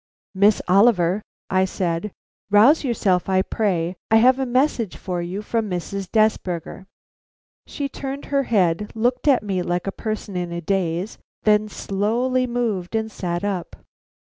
"Miss 0.33 0.63
Oliver," 0.67 1.21
I 1.51 1.63
said, 1.65 2.11
"rouse 2.49 2.83
yourself, 2.83 3.29
I 3.29 3.43
pray. 3.43 3.95
I 4.09 4.15
have 4.15 4.39
a 4.39 4.47
message 4.47 4.97
for 4.97 5.21
you 5.21 5.43
from 5.43 5.69
Mrs. 5.69 6.09
Desberger." 6.11 6.87
She 7.67 7.87
turned 7.87 8.25
her 8.33 8.41
head, 8.49 8.89
looked 8.95 9.27
at 9.27 9.43
me 9.43 9.61
like 9.61 9.85
a 9.85 9.91
person 9.91 10.35
in 10.35 10.51
a 10.51 10.59
daze, 10.59 11.19
then 11.43 11.69
slowly 11.69 12.47
moved 12.47 12.95
and 12.95 13.11
sat 13.11 13.43
up. 13.43 13.75